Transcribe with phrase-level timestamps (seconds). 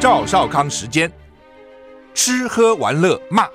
[0.00, 1.12] 赵少康时间，
[2.14, 3.46] 吃喝玩乐骂，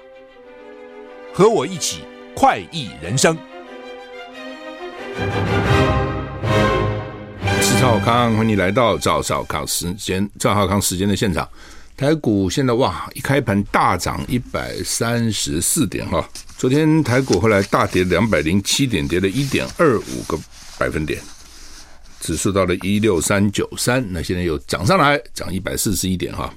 [1.34, 2.04] 和我一起
[2.36, 3.36] 快意人生。
[7.60, 10.30] 是赵少康，欢迎你来到赵少康时间。
[10.38, 11.50] 赵少康时间的现场，
[11.98, 16.30] 台股现在哇，一开盘大涨一百三十四点哈。
[16.60, 20.38] 昨天台股后来大跌两百零七点，跌了一点二五个
[20.78, 21.20] 百分点。
[22.26, 26.52] 指数到了一六三九三，那现在又涨上来，涨一百四十一点哈。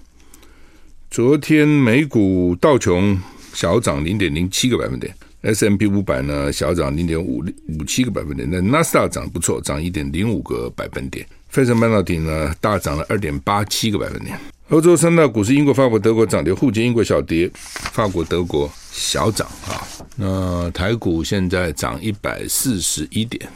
[1.10, 3.20] 昨天美股道琼
[3.52, 7.44] 小涨零点零七个百分点，S M P 五百呢小涨零点五
[7.78, 14.40] 五七个百分点，那纳斯达涨不错，涨一点零五个百分点，费城半导体呢大涨了二点八七个百分点。
[14.70, 17.50] 欧洲三大股市，英国、法国、德国涨跌互见，英国小跌，
[17.92, 19.84] 法国、德国小涨啊。
[20.16, 23.46] 那台股现在涨一百四十一点。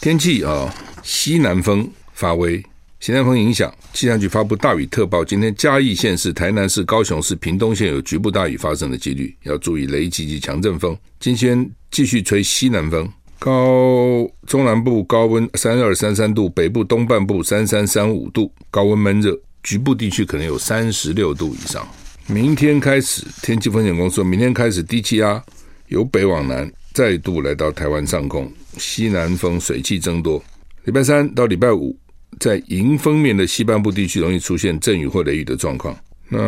[0.00, 0.72] 天气啊，
[1.06, 2.60] 西南风发威，
[2.98, 5.24] 西南风影响，气象局发布大雨特报。
[5.24, 10.98] 今天嘉义县市、台南市、高雄市、屏东县有局部大雨发生的几率，要注意雷击及强阵风。
[11.20, 13.08] 今天继续吹西南风，
[13.38, 21.86] 高中南部高温三二三三度，北部东半部三三三五度，高温闷热，局部地区可能有三十六度以上。
[22.26, 25.40] 明天开始，天气风险公司说，明天开始低气压
[25.86, 28.52] 由北往南再度来到台湾上空。
[28.76, 30.42] 西南风，水汽增多。
[30.86, 31.98] 礼拜三到礼拜五，
[32.38, 35.98] 在迎风面的西半部地区容易出现阵雨或雷雨的状况。
[36.28, 36.38] 那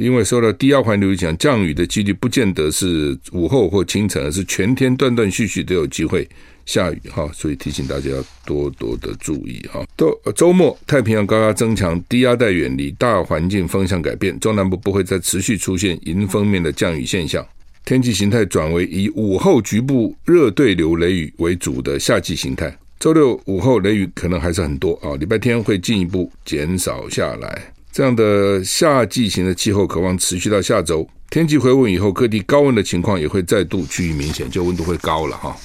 [0.00, 6.28] 因为受到低压环流影响，降雨的几率不见得是午后或清晨，而是全天断断续续都有机会
[6.66, 7.30] 下雨哈。
[7.32, 9.86] 所以提醒大家要多多的注意哈。
[9.96, 17.46] 都周末太平洋高压增强，低压带远离，大环境风向改变，中南部不会再持续出现迎风面的降雨现象。
[17.84, 22.76] 天气形态转为以午后局部热对流雷雨为主的夏季形态。
[23.02, 27.60] 周六午后雷雨可能还是很多啊，礼拜天会进一步减少下来。
[27.90, 31.04] 这样的夏季型的气候渴望持续到下周。
[31.28, 35.56] 天气回稳以后，各地高温的情况也会再度趋于明显，就温度会高了哈。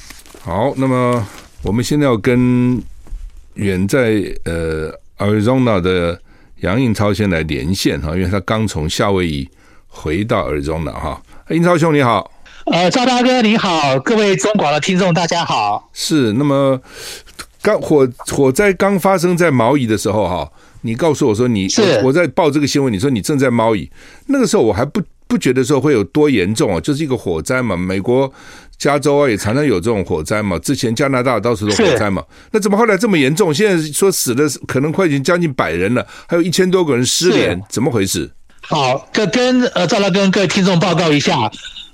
[0.41, 1.23] 好，那么
[1.61, 2.81] 我们现在要跟
[3.53, 6.19] 远在呃 Arizona 的
[6.61, 9.47] 杨应超先来连线哈，因为他刚从夏威夷
[9.85, 11.21] 回到 Arizona 哈。
[11.51, 12.31] 应超兄你好，
[12.71, 15.89] 呃，赵大哥你好，各位中广的听众大家好。
[15.93, 16.77] 是，那么
[17.61, 20.51] 刚火火灾刚发生在毛以的时候哈，
[20.81, 23.89] 你告诉我说你是我，在报这个新闻，你说你正在毛以，
[24.25, 27.77] 那个时候我还不不觉得说会有多严重啊，就是一个火灾嘛。
[27.77, 28.29] 美国
[28.77, 33.53] 加州啊也常常有这种火灾嘛，之前加拿大到处都火灾嘛，那怎么后来这么严重？
[33.53, 38.29] 现在说死了可能快已经将近百人了，还有一千多个人失联，怎么回事？
[38.59, 41.49] 好，跟跟呃，赵大哥跟各位听众报告一下，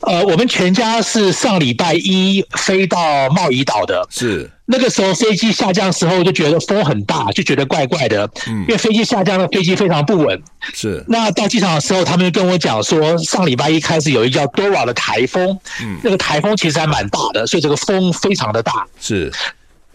[0.06, 10.42] 呃，我们全家是上礼拜一飞到贸易岛的，是那个时候飞机下降的时候就觉得风很大，就觉得怪怪的，嗯，因为飞机下降的飞机非常不稳，
[10.74, 11.04] 是。
[11.08, 19.32] 那到机场的时候，他们就跟我讲说，上礼拜一开始有一个叫 Dora 的台风，嗯，那个台风其实还蛮大的，所以这个风非常的大，是。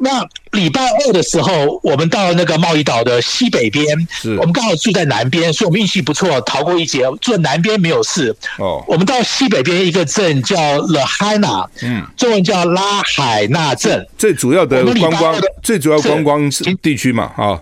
[0.01, 7.03] 那礼拜二的时候，我们到那个贸易岛的西北边，是我们刚好住在南边，所以我们运气不错，逃过一劫。
[7.21, 8.35] 住在南边没有事。
[8.59, 16.49] 哦，我们到西北边一个镇叫 Lahaina，嗯，中文叫拉海纳镇，最主要的观光，最主要观光
[16.81, 17.61] 地区嘛，啊。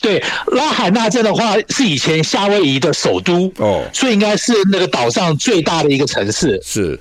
[0.00, 6.60] 对，拉海纳镇的话是以前夏威夷的首都，哦，所以应该是那个岛上最大的一个城市。
[6.62, 7.00] 是。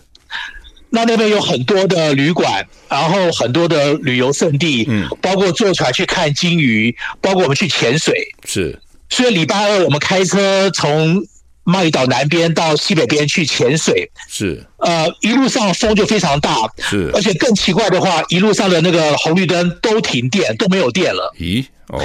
[0.95, 8.79] 那那边有很多的旅馆，然后很多的旅游胜地，嗯，包括坐船去看鲸鱼，包括我们去潜水，是。
[9.09, 11.21] 所以礼拜二我们开车从
[11.65, 14.65] 茂宜岛南边到西北边去潜水，是。
[14.77, 17.11] 呃，一路上风就非常大，是。
[17.13, 21.33] 而且更奇怪的话，一路上的那个红绿灯都停电，都没有电了。
[21.37, 21.65] 咦？
[21.89, 22.01] 哦。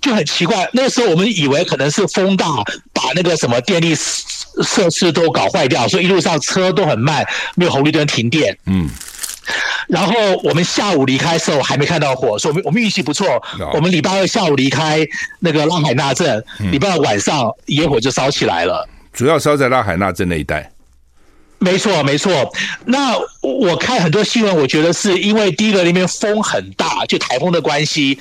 [0.00, 2.46] 就很奇怪，那个时候我们以为可能是风大，
[2.92, 3.92] 把那个什么电力
[4.62, 7.24] 设施都搞坏掉，所以一路上车都很慢，
[7.54, 8.56] 没有红绿灯停电。
[8.66, 8.88] 嗯，
[9.88, 13.42] 然后我们下午离开的时候还没看到火，所以我们我们运气不错。
[13.72, 15.06] 我们礼拜二下午离开
[15.40, 18.88] 那个拉海纳镇，礼拜二晚上野火就烧起来了。
[19.12, 20.70] 主要烧在拉海纳镇那一带。
[21.58, 22.52] 没错，没错。
[22.84, 28.18] 那我看很多新闻，我觉得是因为第一个那边风很大，就台风的关系。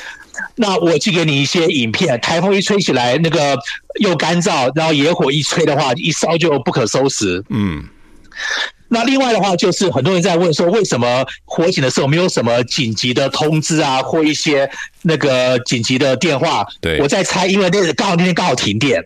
[0.55, 3.57] 那我寄给你一些影片，台风一吹起来，那个
[4.01, 7.43] 又干燥，然后野火一吹的话，一烧就不可收拾。
[7.49, 7.83] 嗯，
[8.89, 14.69] 那另外的话，就是很多人在问说，为什么火警的时候没有什么紧急的通知啊，或一些
[15.03, 16.65] 那个紧急的电话？
[16.81, 19.01] 对，我在猜，因为那刚好那天刚好停电，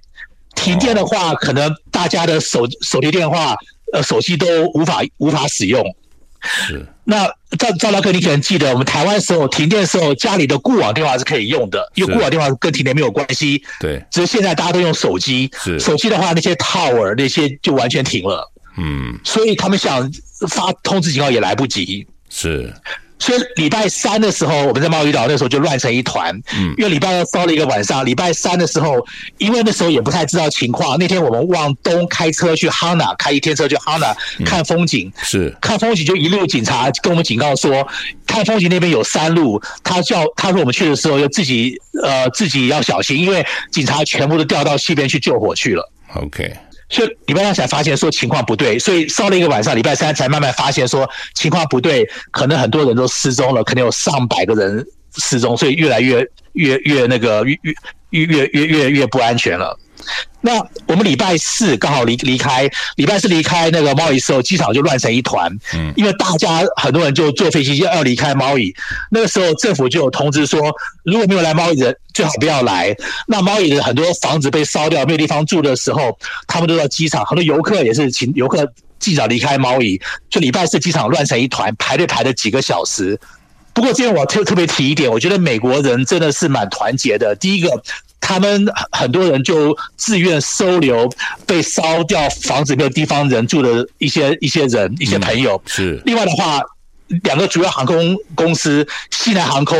[0.55, 3.55] 停电的话，可能大家的手手提电话、
[3.93, 5.83] 呃手机都无法无法使用。
[6.41, 6.85] 是。
[7.03, 7.27] 那
[7.57, 13.61] 赵赵大哥，你可能记得，我们台湾时候停电的时候，家里的固网电话是可以用的，因为固网电话跟停电没有关系。
[13.79, 14.01] 对。
[14.11, 15.79] 只是现在大家都用手机，是。
[15.79, 18.49] 手机的话，那些 tower 那些就完全停了。
[18.77, 19.19] 嗯。
[19.23, 20.09] 所以他们想
[20.47, 22.07] 发通知警报也来不及。
[22.29, 22.73] 是。
[23.19, 26.33] 所以礼拜三的时候，我们在贸易岛那时候就乱成一团。
[26.57, 29.05] 嗯，因为礼拜二烧了一个晚上，礼拜三的时候，
[29.37, 30.97] 因为那时候也不太知道情况。
[30.97, 35.07] 那天我们往东开车去哈娜，开一天车去哈娜看风景。
[35.07, 37.85] 嗯、是看风景，就一路警察跟我们警告说，
[38.25, 39.61] 看风景那边有山路。
[39.83, 45.91] 他叫他说我们去的时候要自己呃自己要小心，因为警察全部都调到西边去救火去了。
[46.15, 46.51] OK。
[46.89, 54.85] 所以礼拜二才发现说情况不对，所以烧了一个晚上，礼拜三才慢慢发现说情况不对，可能很多人都失踪了，可能有上百个人
[55.17, 57.57] 失踪，所以越来越越越那个越
[58.09, 59.77] 越越越越越不安全了。
[60.41, 65.51] 那我们礼拜四刚好离离开，礼拜四离开那个猫椅时候，机场就乱成一团。
[65.73, 68.73] 嗯，因为大家很多人就坐飞机要要离开猫椅，
[69.11, 70.61] 那个时候政府就有通知说，
[71.03, 72.95] 如果没有来猫椅的，最好不要来。
[73.27, 76.17] 那猫椅的很多房子被烧掉，没有地方住的时候，
[76.47, 78.65] 他们都到机场，很多游客也是请游客
[78.97, 79.99] 尽早离开猫椅。
[80.29, 83.19] 就礼拜四机场乱成一团，排队排了几个小时。
[83.73, 87.35] 不过今天我特特别提一点，我觉得美国人真的是蛮团结的。
[87.35, 87.83] 第一个。
[88.29, 91.09] 他们很多人就自愿收留
[91.47, 95.59] 被烧掉房子没有地方人住的一些一些人一些朋友。
[95.65, 95.99] 是。
[96.05, 96.61] 另外的话，
[97.23, 99.75] 两个主要航空公司西南航空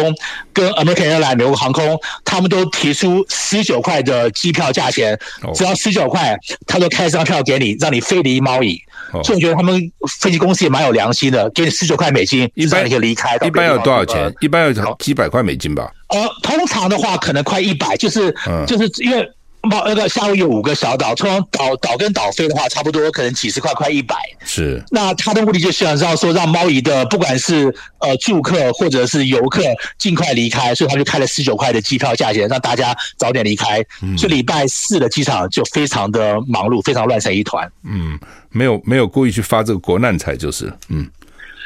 [0.51, 5.15] 跟 American Airlines 美国航空，他们都提出十九块的机票价钱，
[5.53, 6.35] 只要十九块，
[6.65, 8.81] 他就开一张票给你，让你飞离猫椅。
[9.23, 9.79] 所以我觉得他们
[10.19, 13.37] 飞机公司也蛮有良心的，给你十九块美金，一般你可以离开。
[13.45, 14.33] 一般要多少钱？
[14.41, 15.91] 一般要几百块美金吧。
[16.09, 19.29] 呃，通常的话可能快一百，就是、嗯、就是因为
[19.61, 24.15] 那个夏威夷有五个小岛，通常岛岛跟岛飞的话，差不多可能几十块，快一百。
[24.45, 24.81] 是。
[24.89, 29.61] 那他的目的就是想知道说，让猫姨的不管是呃住客或者是游客
[29.97, 33.83] 尽快离开，所以他就开了十九块的机票价钱，让大家早点离开。
[34.01, 34.17] 嗯。
[34.17, 37.69] 所以礼拜四的机场就非常的忙碌，非常乱成一团。
[37.83, 38.17] 嗯，
[38.51, 41.05] 没有没有故意去发这个国难财，就是嗯。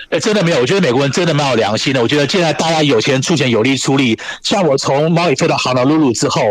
[0.09, 2.01] 哎，真的没有，我觉得美国人真的蛮有良心的。
[2.01, 4.17] 我觉得现在大家有钱出钱，有力出力。
[4.43, 6.41] 像我从猫椅飞到哈纳鲁鲁之后，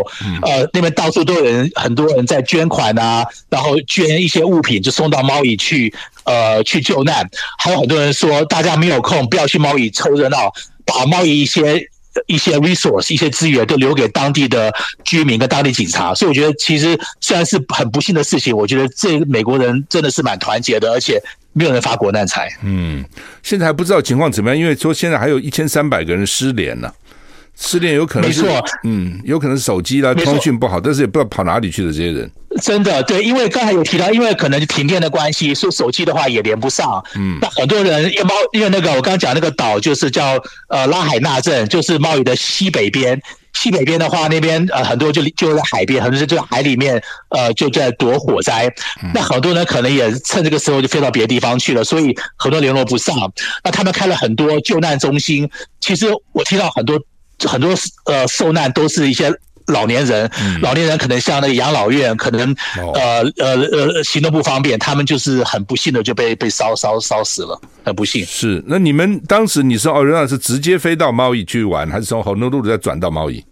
[0.41, 5.93] 呃，那边到处都有人，很多人在捐款啊，然后捐一些物品就送到猫椅去，
[6.25, 7.25] 呃，去救难。
[7.57, 10.51] 还有很多人说，大家没有空，不要去猫椅凑热闹，
[10.85, 11.87] 把猫椅一些
[12.25, 14.73] 一些 resource、一些资源都留给当地的
[15.05, 16.13] 居民跟当地警察。
[16.13, 21.21] 所以我觉得，其实虽然是很不幸的事情，我觉得这美国人真的是蛮团结的，而且。
[21.53, 22.49] 没有人发国难财。
[22.63, 23.03] 嗯，
[23.41, 26.91] 现在还不知道情况怎么样，因为说现在还有一千三百个人失联呢、
[27.59, 32.29] 失恋有可能是，没错，嗯，有可能是手机啦，通讯不好，但是也不知道跑哪里去的这些人。
[32.61, 37.03] 真的，对，因为刚才有提到，因为可能停电的关系，所以手机的话也连不上。
[37.15, 40.39] 嗯，那很多人因为猫，因为那个我刚刚讲那个岛就是叫
[40.69, 43.19] 呃拉海纳镇，就是贸易的西北边。
[43.53, 48.67] 西北边的话，那边呃很多就就在海边，很多人就在海里面呃就在躲火灾。
[49.13, 53.15] 那很多人可能也趁这个时候就飞到别的地方去了，所以很多联络不上。
[53.63, 55.47] 那他们开了很多救难中心，
[55.79, 56.99] 其实我听到很多
[57.47, 57.73] 很多
[58.05, 59.33] 呃受难都是一些
[59.67, 60.29] 老年人，
[60.61, 68.25] 老年人可能像那个养老院，可能呃呃呃行动不方便，他们就是很不幸的就被被烧烧烧死了，很不幸。
[68.25, 73.43] 是，那你们当时你是奥瑞纳是直接飞到贸易去玩，还是从红头路再转到贸易？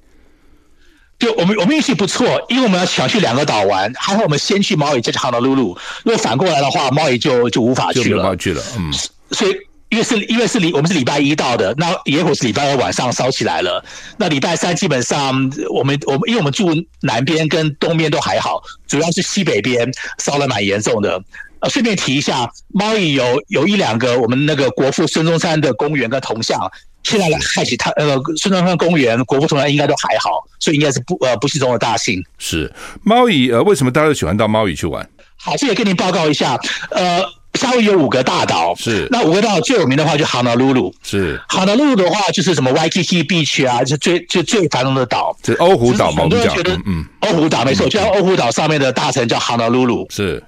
[1.18, 5.78] 就我们我们运气不错，因为我们要想去两个岛玩，还好我们先去猫椅，再去哈纳鲁鲁。
[6.04, 8.06] 如果反过来的话，猫椅就就无法去了。
[8.06, 8.92] 就无法去了，嗯。
[9.32, 9.56] 所以
[9.92, 13.84] 因为是因为是礼我们是礼拜一到的，那野火是礼拜二晚上烧起来了。
[14.18, 15.34] 那礼拜三基本上
[15.70, 16.70] 我们我们因为我们住
[17.02, 21.22] 南边跟东边都还好，主要是西北边烧得蛮严重的。
[21.60, 26.60] 呃，顺便提一下，猫屿有有一两个我们那个国父孙中山的公园跟铜像。
[27.04, 32.24] 现在来开启他呃孙中山公园、国父铜像应该都还好，所以应该是不呃不幸中的大幸。
[32.38, 32.72] 是
[33.04, 35.10] 猫屿呃，为什么大家都喜欢到猫屿去玩？
[35.36, 36.56] 好，这也跟您报告一下。
[36.92, 37.24] 呃，
[37.60, 45.36] 夏威夷有五个大岛，是那五个大岛最有名的话就哈纳鲁鲁，是哈纳鲁鲁的话就是什么 Waikiki Beach 啊，就最就最繁荣的岛。
[45.44, 46.22] 是欧胡岛吗？
[46.22, 50.42] 很多人觉得嗯，欧胡岛没错，就像欧胡岛上面的大城叫 Honolulu，，是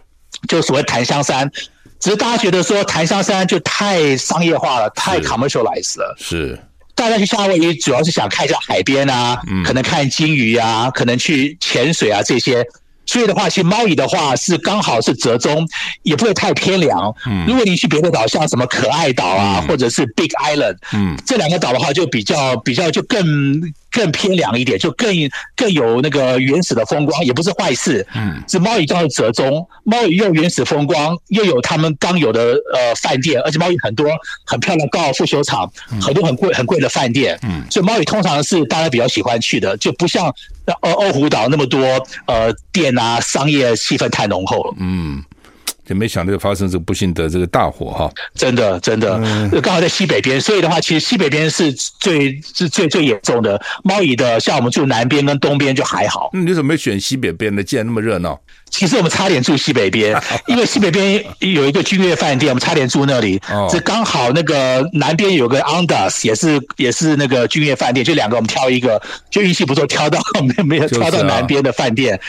[0.47, 1.51] 就所谓檀香山。
[1.99, 6.59] 只是大家觉得说檀香山就太商业化了，太 commercialized 了，是。
[6.95, 12.65] 大家去夏威夷主要是想看一下海边啊，可能看鲸鱼啊，可能去潜水啊这些。
[13.13, 15.63] 所以的话，其实猫屿的话是刚好是折中，
[16.01, 17.13] 也不会太偏凉。
[17.27, 23.61] 嗯，如果你去别的岛，像什么可爱岛啊，嗯、或者是 Big Island，嗯，这两个岛的话就比较比较就更。
[23.93, 25.13] 更偏凉一点，就更
[25.55, 28.03] 更有那个原始的风光，也不是坏事。
[28.15, 34.07] 嗯，是猫屿刚好折中，猫屿又原始风光，又有他们刚有的呃饭店，而且猫屿很多
[34.47, 37.37] 很漂亮高尔夫球场，嗯、很多很贵很贵的饭店。
[37.43, 40.33] 嗯，所以猫屿通常是大家比较喜欢去的，就不像
[40.65, 41.81] 呃鸥鸥鹑岛那么多
[42.25, 44.73] 呃店啊，商业气氛太浓厚了。
[44.77, 45.23] 嗯。
[45.85, 49.19] 就没想到发生这个不幸的这个大火哈，真的真的，
[49.61, 53.61] 刚好在西北边，所以的话，其实西北边是最是最最严重的。
[53.83, 56.29] 猫乙的，像我们住南边跟东边就还好。
[56.33, 57.61] 嗯，你怎么没选西北边呢？
[57.61, 58.39] 既然那么热闹。
[58.69, 63.39] 其实我们差点住西北边，因为西北边有一个君悦饭店，我们差点住那里。
[63.49, 68.99] 哦，这刚好那个南边有个 Andas，也是也是那个君悦饭店，就两个我们挑一个，
[69.29, 70.19] 就运气不错，挑到
[70.57, 72.19] 没没有挑到南边的饭店。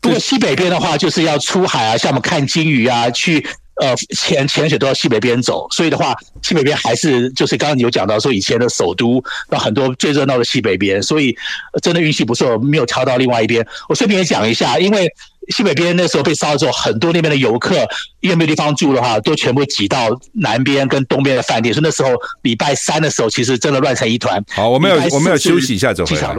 [0.00, 5.66] 不过西北边的话，就是要出海啊，像我们看鲸鱼啊，去呃潜潜水都要西北边走。
[5.70, 11.36] 所以的话，西北边还是就是刚刚你有讲到说以前的首都，那很多最热闹的西北边，所以
[11.82, 13.66] 真的运气不错，没有挑到另外一边。
[13.88, 15.06] 我顺便也讲一下，因为
[15.48, 17.76] 西北边那时候被烧的时候，很多那边的游客
[18.20, 21.74] 因为没有地方住的话，都全部挤到南边跟东边的饭店。
[21.74, 22.10] 所以那时候
[22.42, 24.42] 礼拜三的时候，其实真的乱成一团。
[24.50, 26.36] 好，我们要我们要休息一下，走回来。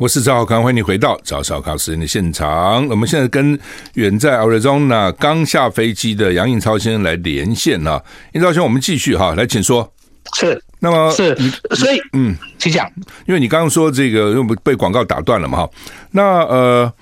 [0.00, 2.86] 我是赵浩康，欢迎你回到赵少康时间的现场。
[2.86, 3.58] 我们现在跟
[3.94, 8.00] 远在 Arizona 刚下飞机的杨应超先生来连线啊，
[8.32, 9.92] 应超先生，我们继续哈，来请说。
[10.36, 11.36] 是，那么是，
[11.74, 12.88] 所以嗯，请讲。
[13.26, 15.70] 因为你刚刚说这个，因为被广告打断了嘛哈。
[16.12, 16.92] 那呃，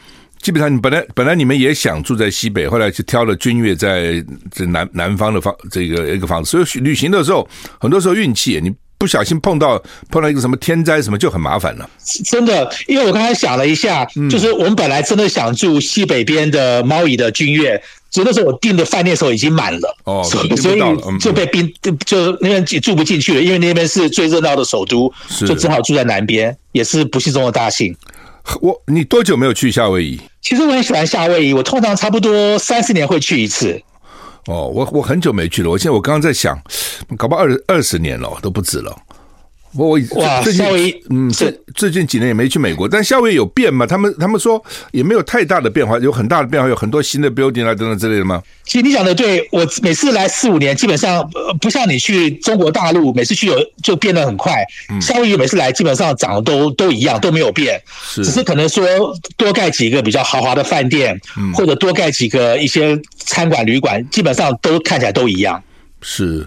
[0.40, 6.50] 基本上你本来本来你们也想住在西北，后来就挑了君悦在这南南方的房这个一个房子。
[6.50, 7.46] 所以旅行的时候，
[7.78, 8.74] 很多时候运气你。
[8.98, 11.88] 不小心碰到碰到一个什么天灾什么就很麻烦了。
[12.24, 21.70] 真的，因为我刚才想了一下，嗯、就是我们本来真的想住西北边的猫乙的君悦，所以那时候我订的饭店的时候已经满了，哦，所以就被冰
[22.06, 25.12] 就那边住不进去了，因为那边是最热闹的首都，
[25.46, 27.94] 就只好住在南边，也是不幸中的大幸。
[28.60, 30.20] 我你多久没有去夏威夷？
[30.40, 33.80] 其实我很喜欢夏威夷，我通常差不多三四年会去一次。
[34.46, 35.70] 哦，我我很久没去了。
[35.70, 36.56] 我现在我刚刚在想，
[37.16, 38.96] 搞不好二二十年了都不止了。
[39.74, 43.86] 我我哇，夏威夷嗯，最最近几年也没去美国，但夏威夷有变吗？
[43.86, 48.42] 他们他们说也没有太大的变化，有很大的变化，有很多新的 building 啊等等之类的吗？
[48.64, 51.28] 其实你讲的对，我每次来四五年，基本上
[51.60, 54.64] 不像你去中国大陆，每次去有就变得很快。
[55.00, 58.84] 夏威夷每次来基本上长得都都一样，都没有变，是只是可能说
[59.36, 65.62] 多盖几个比较豪华的饭店，嗯、或者多盖几个一些餐馆旅馆，基本上都看起来都一样。
[66.00, 66.46] 是，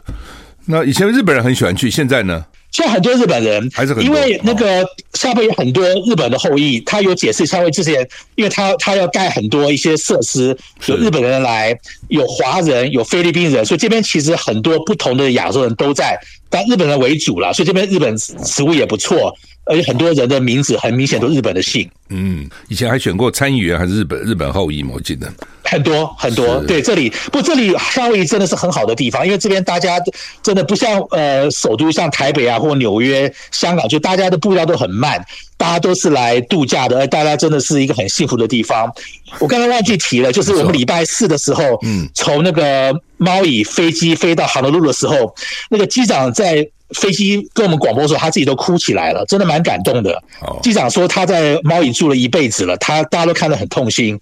[0.66, 2.46] 那以前日本人很喜欢去，现在呢？
[2.72, 11.78] 现在很多日本人，还是很因为那个夏威夷很多日本的后裔，他有解释夏威夷之前，因为他他要盖很多一些设施，有日本人来，
[12.10, 19.36] 有华人，有菲律宾人，所以这边其实很多不同的亚洲人都在，但日本人为主了，所以这边日本食物也不错。
[19.66, 21.88] 而且很多人的名字很明显都日本的姓。
[22.10, 24.94] 嗯，以前还选过参议员还是日本日本后裔嘛？
[24.96, 25.32] 我记得
[25.70, 26.60] 很多很多。
[26.66, 30.02] 对，这里不，这里夏威夷真的是很好的地方，因为这边大家
[30.42, 35.24] 真的不像呃首都像台北啊或纽约、香港，就大家的步调都很慢，
[35.58, 38.92] 大家都是来度假的，而大家真的是一个很幸福的地方。
[39.40, 45.36] 我刚刚忘记提了，就是我们礼拜四的时候，嗯，从那个猫椅飞机飞到哈诺鲁的时候，
[45.70, 46.68] 那个机长在。
[46.96, 50.24] 飞机跟我们广播的时候，他自己都哭起来了，真的蛮感动的。
[50.64, 54.20] 机长说他在猫椅住了一辈子了，他大家都看得很痛心，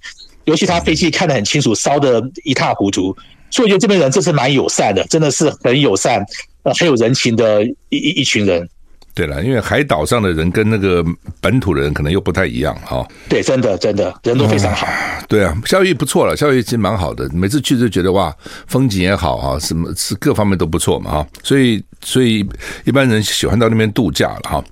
[0.48, 3.16] 尤其他飞机看得很清楚，烧得一塌糊涂。
[3.50, 6.26] 所以我觉得这边人这是蛮友善的，真的是很友善，
[6.64, 8.68] 呃，很有人情的一一一群人。
[9.14, 11.04] 对了，因为海岛上的人跟那个
[11.42, 13.04] 本土的人可能又不太一样哈。
[13.28, 14.86] 对，真的真的人都非常好。
[14.86, 18.32] 嗯、对啊，夏威夷不错了，夏威夷其实蛮好的，每次去就觉得哇，
[18.68, 21.28] 风景也好哈，什么是各方面都不错嘛哈。
[21.42, 22.46] 所以所以
[22.86, 24.64] 一般人喜欢到那边度假了哈。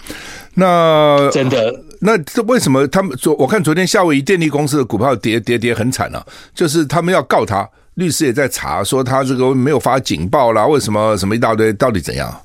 [0.53, 1.73] 那真的，
[2.05, 12.41] 那这为什么他们昨我看昨天夏威夷电力公司的股票跌跌跌很惨啊，就是他们要告他，律师也在查，说他这个没有发警报啦，为什么什么一大堆，到底怎样？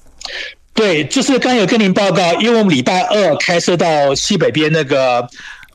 [0.72, 5.28] 对，就是刚有跟您报告，因为我们礼拜二开车到西北边那个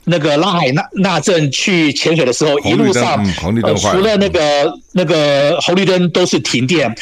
[0.06, 6.96] 那个拉海纳纳镇去潜水的时候，一路上、嗯呃、除了那个那个红绿灯都是停电，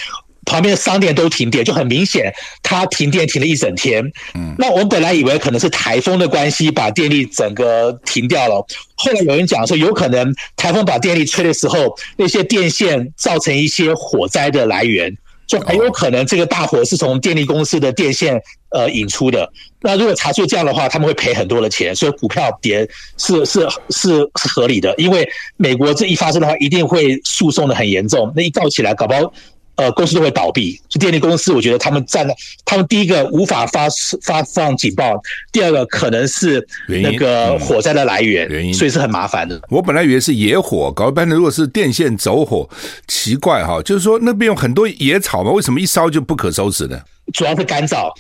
[0.45, 4.03] 旁边的商店都停电，就很明显，它停电停了一整天。
[4.35, 8.55] 嗯，那我们本来以为可能是台风的关系把电力整个停掉了，
[8.95, 15.15] 后来有人讲说有可能台风把电力吹的时候，那些电线造成一些火灾的来源。
[15.45, 19.47] 就很有可能这个大火是从电力公司的电线呃引出的。
[19.81, 24.95] 那如果查出这样的话，他们会赔很多的钱，所以股票跌是是是是合理的。
[24.97, 29.33] 因为美国这一发生的话，一定会诉讼的很严重，那一告起来，搞不好。
[29.75, 30.79] 呃，公司都会倒闭。
[30.87, 33.87] 就电力公司，我觉得他们占了，他们第一个无法发
[34.21, 35.19] 发放警报，
[35.51, 39.59] 第二个可能是那个火灾的来源，原因，嗯、所以是很麻烦的。
[39.69, 42.69] 我本来以为是野火，搞一半的如果是电线走火，
[43.07, 46.99] 奇怪哈，就是说那边有很多野草嘛，为什么一烧就不可收拾呢？
[47.31, 48.11] 主要是干燥，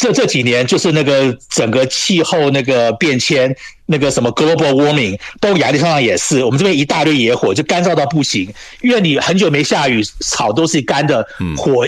[0.00, 3.54] 这这几年就是那个整个气候那个变迁，
[3.86, 8.52] 那个什么 global warming，包括亚利桑那也是，我们这边一大堆野火，就干燥到不行。
[8.80, 11.86] 因为你很久没下雨，草都是干的，火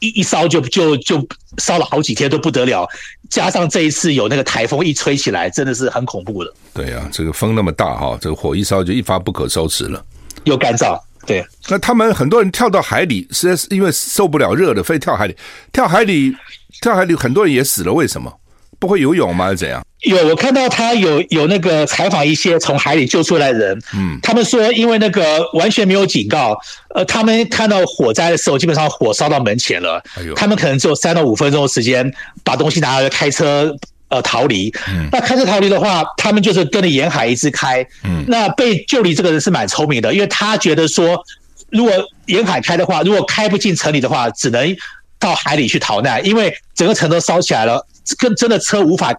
[0.00, 1.26] 一一烧就就就
[1.58, 2.88] 烧了好几天都不得了。
[3.30, 6.52] 加上这一次有那个台风一吹起来，真的是很恐怖的。
[6.74, 10.04] 对呀、啊，这个风那么大哈，这个火一烧就一发不可收拾了，
[10.44, 10.98] 又干燥。
[11.26, 15.36] 对，那他们很多人跳到海里，实在是因为受不了热的，非跳海里。
[15.72, 16.34] 跳海里，
[16.80, 17.92] 跳海里，很多人也死了。
[17.92, 18.32] 为什么？
[18.78, 19.46] 不会游泳吗？
[19.46, 19.84] 还是怎样？
[20.02, 26.56] 有，我看到他有有那个采访一些从海里救出来的人，嗯，他们说因为那个完全没有警告，
[26.94, 30.00] 呃，他们看到火灾的时候，基本上火烧到门前了，
[30.36, 32.10] 他们可能只有三到五分钟的时间
[32.44, 33.76] 把东西拿来开车。
[34.08, 34.74] 呃，逃离。
[34.88, 37.86] 嗯，那开车逃离的话，他们就是跟着沿海一直开。
[38.04, 41.22] 嗯，那被救离这个人是蛮聪明的，因为他觉得说，
[41.70, 41.92] 如果
[42.26, 44.76] 沿海开的话，如果开不进城里的话，只能
[45.18, 47.86] 到海里去逃难，因为整个城都烧起来了，
[48.18, 49.14] 跟真的车无法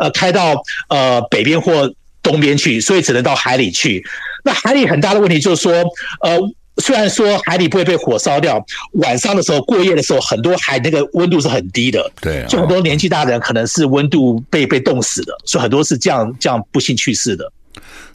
[0.00, 0.54] 呃开到
[0.88, 1.90] 呃北边或
[2.22, 4.04] 东边去，所以只能到海里去。
[4.44, 5.72] 那海里很大的问题就是说，
[6.20, 6.38] 呃。
[6.78, 8.64] 虽然说海里不会被火烧掉，
[8.94, 17.50] 晚上的时候过夜的时候，很多海那个温度是很低的，对，就很多年纪大的人可能是温度被被冻死的，所以很多是这样这样不幸去世的。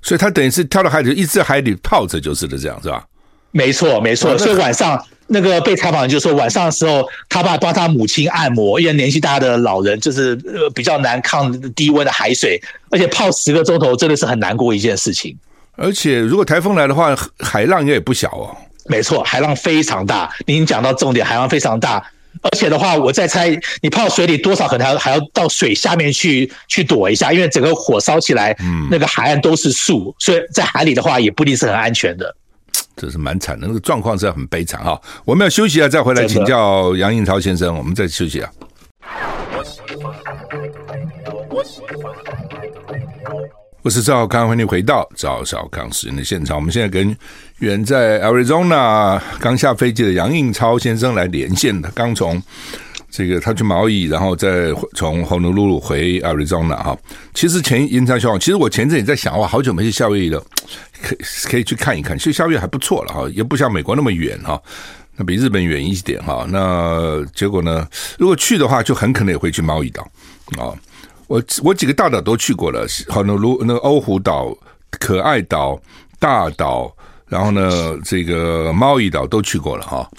[0.02, 3.06] 所以他等于是跳到海里，一直在海里泡着就是的，这样是吧？
[3.52, 4.38] 没错，没错。
[4.38, 12.62] 所以晚上那个被采访人就说，晚上的时候他爸帮他母亲按摩，因为年纪大的老人就是呃比较难抗低温的海水，
[12.92, 15.36] 而且泡十个钟头真的是很难过一件事情。
[15.82, 18.56] 而且，如果台风来的话，海浪应该也不小哦。
[18.88, 20.30] 没错，海浪非常大。
[20.46, 22.04] 您讲到重点，海浪非常大。
[22.42, 23.50] 而且的话，我再猜，
[23.82, 32.36] 你泡水里多少可能还要还要到水下面去去躲一下，因为整个火烧起来，嗯，那个海岸都是树，所以在海里的话也不一定是很安全的。
[32.96, 35.00] 这是蛮惨的，那个状况是很悲惨哈。
[35.26, 37.76] 我们要休息啊，再回来请教杨应超先生。
[37.76, 38.52] 我们再休息啊。
[43.82, 46.58] 我是赵少康，欢迎回到赵少康时间的现场。
[46.58, 47.16] 我们现在跟
[47.60, 52.44] 远在 Arizona 刚下飞机的杨应超先生来连线的，刚从
[53.10, 56.98] 这个他去毛伊，然后再从 Honolulu 回 Arizona 哈。
[57.34, 60.44] 其实前延长消防，其实我前阵也在想，哇，好久没去夏威夷了，
[61.02, 62.18] 可以可以去看一看。
[62.18, 64.62] 其实夏威夷还不错了哈，也不像美国那么远哈，
[65.16, 66.46] 那比日本远一点哈。
[66.50, 67.88] 那结果呢，
[68.18, 70.06] 如果去的话，就很可能也会去毛伊岛
[70.58, 70.76] 啊。
[71.30, 74.52] 我我几个大岛都去过了，好，那如那个欧胡岛、
[75.00, 75.80] 可爱岛、
[76.18, 76.92] 大岛，
[77.28, 80.10] 然后呢，这个猫屿岛都去过了哈。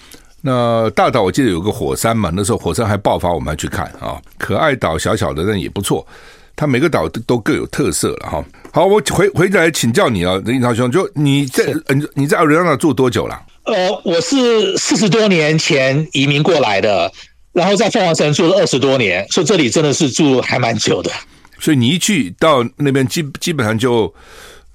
[0.40, 4.22] 那大岛我记得有个火山嘛，那时候火山还爆发，我们还去看啊。
[4.38, 6.06] 可爱岛小小的，但也不错。
[6.54, 8.44] 它每个岛都都各有特色了哈。
[8.72, 13.36] 好，我回回来请教你啊，林超兄，就你在嗯你在亚利桑那住多久了？
[13.64, 17.12] 呃，我是四十多年前移民过来的。
[17.52, 21.10] 然后在凤凰城住了二十多年，所以这里真的是住还蛮久的。
[21.58, 24.12] 所以你一去到那边基基本上就，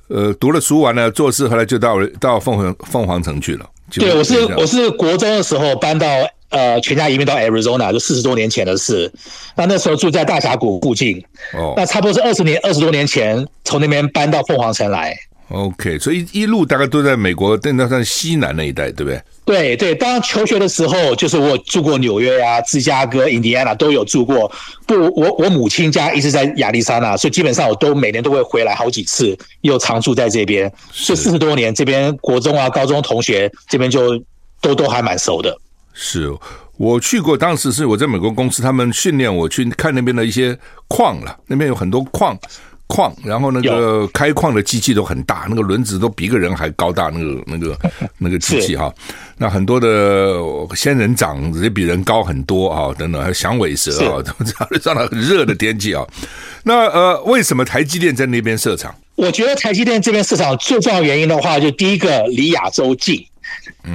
[0.07, 3.65] 呃，读了书完了做事，后来就到到凤凰凤凰城去了。
[3.91, 6.07] 对，我是我是国中的时候搬到
[6.49, 9.11] 呃全家移民到 Arizona，就四十多年前的事。
[9.55, 15.17] 那那时候住在大峡谷附近，哦，那差不多是二十年二十多年前从那边搬到凤凰城来。
[15.49, 19.21] OK，所以一一路大概都在美国，但那算西南那一带，对不对？
[19.45, 24.51] 对对，当求学的时候，就是我住过纽约、啊、芝加哥、印第安纳都有住过。
[24.87, 30.71] 不，我我母亲家一直在亚利桑那，所以基本上我都每年都会回来好几次，又常住在这边。
[30.91, 34.19] 所以四十多年，这边国中啊、高中同学这边就
[34.59, 35.55] 都都还蛮熟的。
[35.93, 36.35] 是
[36.77, 42.35] 我去过，当时是我在美国公司，他们训练我去看那边的一些矿了，那边有很多矿。
[42.87, 47.77] 矿，然后那个开矿的机器都很大，那个轮子都比一个人还高大，那个那个
[48.17, 48.93] 那个机器哈，
[49.37, 50.39] 那很多的
[50.75, 56.05] 仙人掌也比人高很多啊，等等，还有响尾蛇啊，都这样上了很热的天气啊。
[56.63, 58.93] 那呃，为什么台积电在那边设厂？
[59.15, 63.25] 我觉得台积电这边设厂最重要的原因的话，就第一个离亚洲近。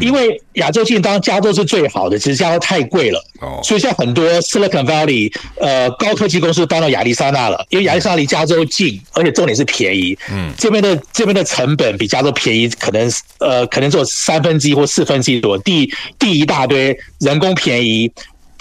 [0.01, 18.11] 因为亚洲近当然加州是最好的，只是加州太贵了，哦，所以现在很多 Silicon Valley 呃高科技公司搬到亚利桑那了，因为亚利桑那离加州近，而且重点是便宜，嗯，这边的这边的成本比加州便宜，可能呃可能只有三分之一或四分之一多，地地一大堆，人工便宜。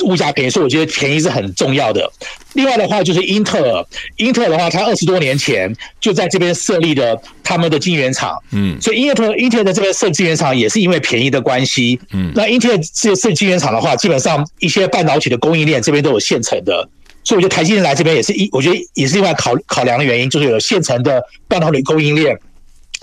[0.06, 2.12] 物价便宜，所以我觉得便宜是很重要的。
[2.54, 3.86] 另外的话，就是英特尔，
[4.18, 16.90] 英特尔的话，它二十多年前就在这边设立了他们的晶圆厂，嗯，所以英特尔英特尔在这边设晶圆厂也是因为便宜的关系，嗯，那英特尔这设晶圆厂的话，基本上一些半导体的供应链这边都有现成的，
[17.24, 22.38] 所以我觉得台积电来这边也是一，我觉得也是另外考考量的原因，就是有现成的半导体供应链。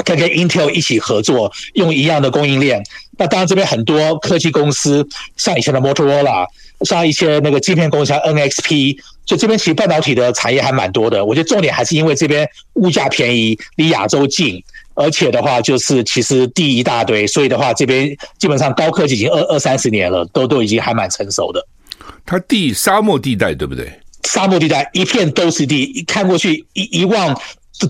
[0.05, 2.83] 可以跟 Intel 一起合作，用一样的供应链。
[3.19, 5.07] 那当然，这边很多科技公司，
[5.37, 6.47] 像以前的 Motorola，
[6.83, 11.25] 像一些那个晶片公司，像 NXP，所以这边其实半导体的产业还蛮多的。
[11.25, 14.63] 我觉得重点还是因为这边物价便宜，离亚洲近，
[14.95, 21.67] 而且的话就是其实地一大堆，所以的话这边基本上高科技已经二二三十年了，都都已经还蛮成熟的。
[22.27, 23.91] 它地沙漠地带对不对？
[24.25, 27.35] 沙漠地带一片都是地，一看过去一一望。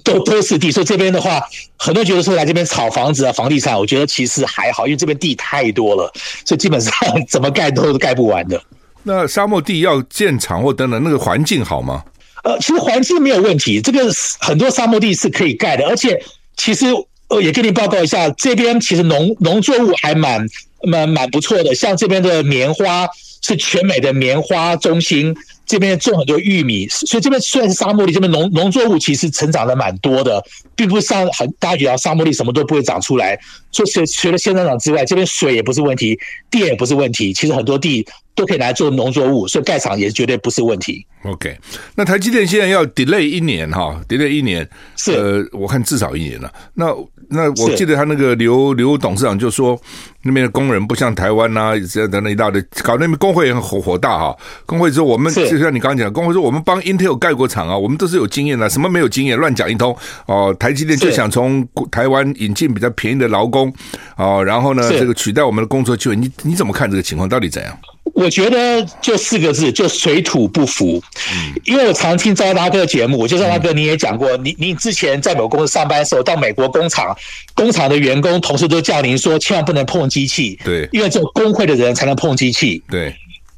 [0.02, 1.40] 都都是地，所以这边的话，
[1.76, 6.12] 很多人觉得说来这边炒房子啊、房地产，我觉得其实还好，因为这边地太多了，
[6.44, 6.92] 所以基本上
[7.28, 8.60] 怎么盖都是盖不完的。
[9.04, 12.02] 那沙漠地要建厂或等等，那个环境好吗？
[12.42, 16.20] 呃，其实环境没有问题，这个很多沙漠地是可以盖的，而且
[16.56, 16.86] 其实
[17.28, 20.44] 呃也跟你报告一下，这边其实农农作物还蛮
[20.82, 23.06] 蛮蛮不错的，像这边的棉花
[23.46, 25.34] 是全美的棉花中心。
[25.64, 30.40] 这边种很多玉米，所以这边虽然是沙漠地，这边农农作物其实成长的蛮多的，
[30.76, 33.36] 并不是像很大家觉得沙漠地什么都不会长出来。
[33.72, 36.16] 除除除了仙人掌之外，这边水也不是问题，
[36.50, 38.06] 电也不是问题，其实很多地
[38.36, 41.04] 都可以来做农作物，所以盖厂也绝对不是问题。
[41.24, 41.58] OK，
[41.96, 46.52] 那台积电现在要 delay 一年哈，delay 一年，是呃，我看至少一年了。
[46.74, 46.94] 那
[47.28, 49.78] 那我记得他那个刘刘董事长就说，
[50.22, 54.36] 那边的工人不像台湾呐、啊，这样等等一大堆，搞那边工会也很火火大哈。
[54.64, 60.54] 工会说我们就像你刚刚讲，工会说我们帮 Intel 盖过厂啊，我们都是有经验的，什么没有经验乱讲一通哦。
[60.58, 63.72] 台积电就想从台湾引进比较便宜的劳工
[64.16, 67.28] 哦，然后呢，这个取代我们的工作机会，你你怎么看这个情况？
[67.28, 67.76] 到底怎样？
[68.14, 71.02] 我觉得就四个字，就水土不服。
[71.32, 77.16] 嗯，因为我常听赵大哥的节目，我就赵大哥你也讲过，你你之前在某公司上班的时候，到美国工厂，
[77.54, 80.58] 工厂的员工同事都叫您说，千万不能碰机器。
[80.64, 82.82] 对，因为只有工会的人才能碰机器。
[82.90, 83.14] 对。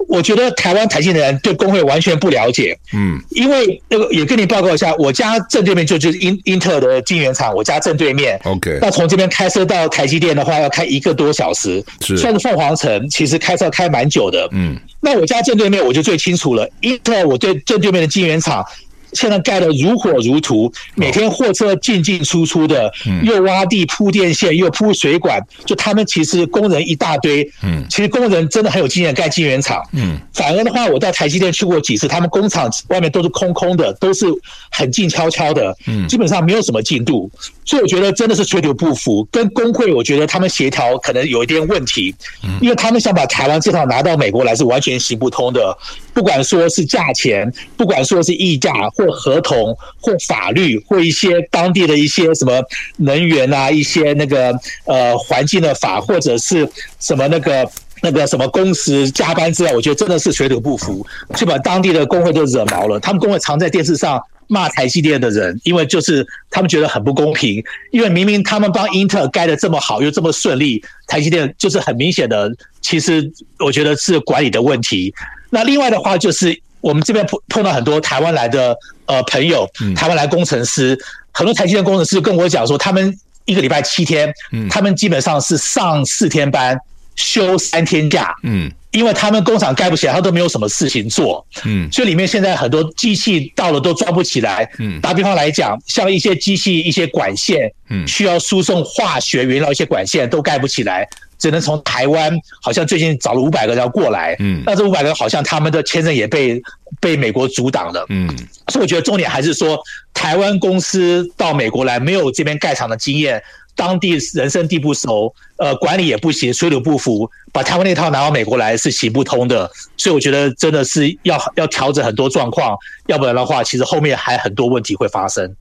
[0.08, 18.64] 我觉得台湾台积的人对工会完全不了解，嗯，因为那个也跟你报告一下，我家正对面就就是英英特尔的晶圆厂，我家正对面，OK，那从这边开车到台积电的话，要开一个多小时，是，算是凤凰城，其实开车开蛮久的，嗯，那我家正对面我就最清楚了，英特尔我对正对面的晶圆厂。
[19.12, 22.92] 现在盖得如火如荼，每天货车进进出出的，
[23.22, 27.48] 又挖地铺电线，又铺水管，就他们其实工人一大堆。
[27.62, 29.82] 嗯，其实工人真的很有经验盖晶圆厂。
[29.92, 34.26] 嗯，反而的话，我在台积电去过几次，他们工厂外面都是空空的，都是
[34.70, 35.74] 很静悄悄的。
[35.86, 37.30] 嗯，基本上没有什么进度，
[37.64, 39.26] 所以我觉得真的是水土不服。
[39.30, 42.14] 跟工会，我觉得他们协调可能有一点问题，
[42.60, 45.76] 因为他们想把台湾这套拿到美国来是完全行不通的。
[46.12, 48.72] 不管说是价钱，不管说是溢价。
[48.98, 52.60] 或合同，或法律，或一些当地的一些什么
[52.96, 54.52] 能源啊，一些那个
[54.86, 57.70] 呃环境的法，或者是什么那个
[58.02, 61.06] 那个什么工时加班之类，我觉得真的是水土不服，
[61.36, 62.98] 就把当地的工会都惹毛了。
[62.98, 73.30] 他们工会常在电视上骂台积电的人，因为就是他们觉得很不公平，因为明明他们帮英特尔盖得这么好，又这么顺利，台积电就是很明显的，其实
[73.60, 75.14] 我觉得是管理的问题。
[75.50, 76.60] 那另外的话就是。
[76.80, 80.98] 我们这边碰碰到很多台湾来的呃朋友，台湾来工程师，
[81.32, 84.32] 很多台积电工程师跟我讲说，他们一个礼拜七天，
[84.70, 86.78] 他们基本上是上四天班，
[87.16, 101.08] 休三天假，嗯，因为他们工厂盖不起来，他都没有什么事情做，嗯，所以里面现在很多机器到了都装不起来，嗯，打比方来讲，像一些机器一些管线，嗯，需要输送化学原料一些管线都盖不起来。
[101.38, 106.60] 只能从台湾，好像最近找了五百个人要过来，嗯，那这五百个好像他们的签证也被
[107.00, 108.28] 被美国阻挡了，嗯，
[108.68, 109.78] 所以我觉得重点还是说，
[110.12, 113.42] 台湾公司到美国来没有这边盖厂的经验，
[113.76, 125.54] 当地人生地不熟，呃，管理也不行，水土不服，把台湾那套拿到美国来是行不通的，所以我觉得真的是要要调整很多状况，要不然的话，其实后面还很多问题会发生。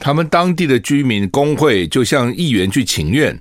[0.00, 3.38] 他们当地的居民工会就向议员去请愿。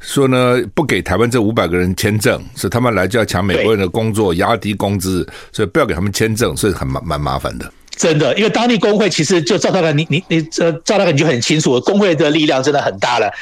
[0.00, 7.70] 说呢，不给台湾这五百个人签证，是他们来就要抢美国人的工作，压低工资，所以不要给他们签证，所以很蛮蛮麻烦的。
[7.96, 13.32] 真的，因为当地工会其实就赵大哥，你你你这赵大哥你就很清楚，工会的力量真的很大了。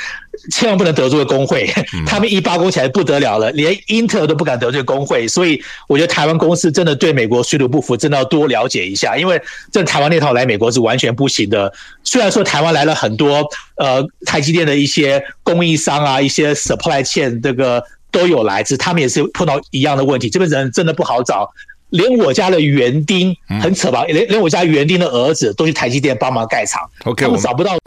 [0.50, 1.68] 千万不能得罪工会，
[2.06, 9.40] 他们一罢工起来不得了了，连英特尔都不敢得罪工会，所以我觉得台湾公司真的对美国水土不服，真的要多了解一下，因为
[9.72, 11.72] 这台湾那套来美国是完全不行的。
[12.02, 21.50] 虽然说台湾来了很多呃台积电的一些供应商啊，一些 supply chain 这个都有来自，他们也是碰到一样的问题，这边人真的不好找。
[21.90, 24.04] 连我家的园丁很扯吧？
[24.06, 26.82] 连连我家园丁的儿子都去台积电帮忙盖厂。
[27.04, 27.78] OK，我们找不到。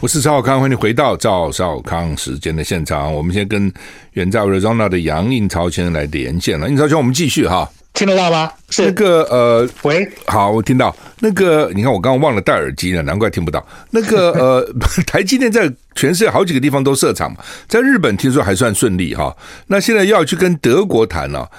[0.00, 3.12] 我是赵少康，欢迎回到赵少康时间的现场。
[3.12, 3.70] 我们先跟
[4.12, 6.68] 远在 Arizona 的杨应超先生来连线了。
[6.68, 7.68] 应超兄，我们继续哈。
[7.94, 8.48] 听得到吗？
[8.70, 13.66] 是那个呃，喂，好，我听到那个，你看我刚刚忘了戴耳机了，难怪听不到。
[13.90, 14.72] 那个呃，
[15.04, 19.36] 台积电在全世界好几个地方都设厂嘛，在日本听说还算顺利哈。
[19.66, 21.50] 那现在要去跟德国谈了，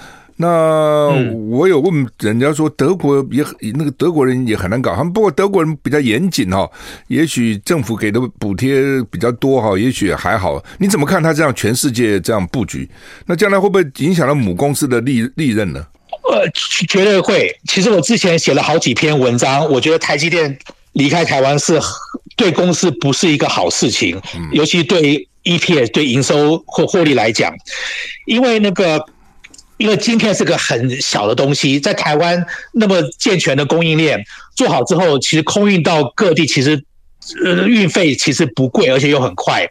[0.42, 1.08] 那
[1.50, 6.66] 我有问人家说德国也那个德国人也很难搞，他们不过德国人比较严谨哈，
[7.08, 10.58] 也许政府给的补贴比较多哈，也许还好。
[10.78, 12.88] 你怎么看他这样全世界这样布局？
[13.26, 15.86] 那将来会不会影响到母公司的利利润呢？
[16.32, 16.48] 呃，
[16.88, 17.54] 绝对会。
[17.68, 20.58] 其实我之前写了好几篇文章，我觉得台积电
[20.92, 21.78] 离开台湾是
[22.34, 24.18] 对公司不是一个好事情，
[24.52, 27.52] 尤其对 EPS 对营收或获利来讲，
[28.24, 29.04] 因为那个，
[29.80, 34.22] 因为晶片是个很小的东西，在台湾那么健全的供应链
[34.54, 36.84] 做好之后，其实空运到各地，其实
[37.42, 39.66] 呃运费其实不贵，而且又很快。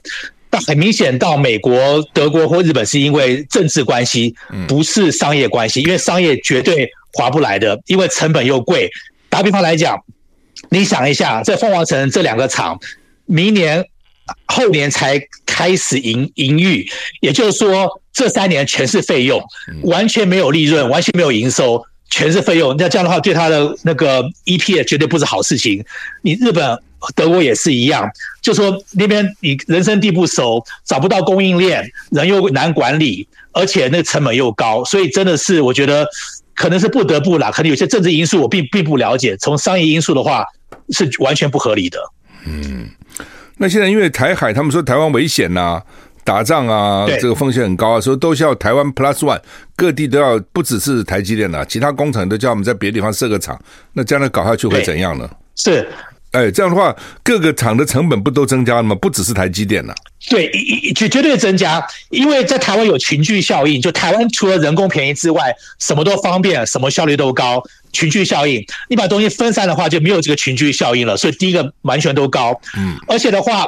[0.50, 4.34] 但很明显，到美国、德国或日本是因为政治关系，
[4.68, 5.80] 不是商业关系。
[5.82, 8.90] 因为商业绝对划不来的，因为成本又贵。
[9.30, 10.04] 打比方来讲，
[10.72, 12.80] 你想一下，在凤凰城这两个厂，
[13.28, 13.86] 明年、
[14.48, 16.86] 后年才开始营营运，
[17.22, 19.42] 也就是说，这三年全是费用，
[19.84, 22.76] 完全没有利润，完全没有营收，全是费用。
[22.78, 25.84] 那这样的话，对他的那个 EPS 绝对不是好事情。
[26.22, 26.78] 你日本。
[27.16, 28.06] 德国也是一样，
[28.42, 36.06] 就说那边你人生地不熟，找不到供应链，人又难管理，而且那个成本又高，所以真的是我觉得
[36.54, 37.50] 可能是不得不啦。
[37.52, 40.44] 可能有些政治因素我并并不了解，从商业因素的话
[40.90, 41.98] 是完全不合理的。
[42.46, 42.90] 嗯，
[43.60, 45.84] 那现在因为台海，他们说台湾危险呐、啊，
[46.24, 49.40] 打仗啊，这个风险很高啊，所以都需要台湾 Plus One，
[49.76, 53.60] 各地都要不只是台积电了，其他工厂都叫我们在别的地方设个厂，
[53.94, 55.30] 那将来搞下去会怎样呢？
[55.56, 55.88] 是。
[56.32, 58.96] 哎，这样的话，各个厂的成本不都增加了吗？
[59.02, 59.96] 不只是台积电了。
[60.30, 60.48] 对，
[60.96, 63.82] 绝绝对增加，因为在台湾有群聚效应。
[63.82, 67.64] 就台湾除了人工便宜之外，什么都方便，什么效率都高。
[67.92, 71.18] 群聚效应，你把东西分散的话，就没有这个群聚效应了。
[71.18, 72.60] 所以第一个完全都高。
[72.78, 73.68] 嗯，而且的话，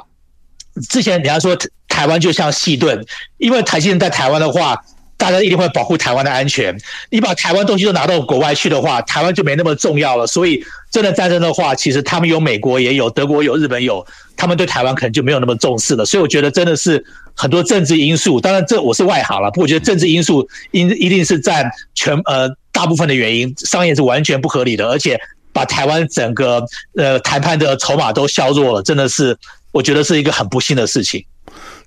[0.90, 1.58] 之前人家说
[1.88, 3.06] 台湾就像细盾，
[3.38, 4.82] 因为台积电在台湾的话。
[5.18, 6.76] 大家一定会保护台湾的安全。
[7.12, 10.26] 你把台湾东西都拿到国外去的话，台湾就没那么重要了。
[10.26, 14.04] 所以，真的战争的话，其实他们有美国也有，德国有，日本有，
[14.36, 16.04] 他们对台湾可能就没有那么重视了。
[16.04, 17.06] 所以，我觉得真的是
[17.36, 18.40] 很多政治因素。
[18.40, 23.54] 当然，这我是外行了，不过我觉得政治因素应一定是占全呃大部分的原因。
[23.58, 25.20] 商业是完全不合理的，而且
[25.52, 26.64] 把台湾整个
[26.96, 29.38] 呃谈判的筹码都削弱了，真的是
[29.72, 31.26] 我觉得是一个很不幸的事情。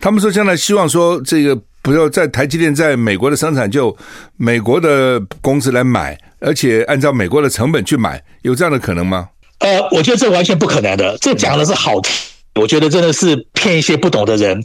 [0.00, 1.60] 他们说将来希望说这个。
[1.84, 3.94] 不要在台积电在美国的生产，就
[4.38, 9.28] 美国的公司来买，而且按照美国的成本去买，有这样的可能吗？
[9.58, 11.14] 呃，我觉得这完全不可能的。
[11.20, 12.10] 这讲的是好听，
[12.54, 14.62] 我觉得真的是骗一些不懂的人。